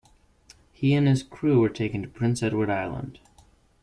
[0.71, 3.19] He and his crew were taken to Prince Edward Island.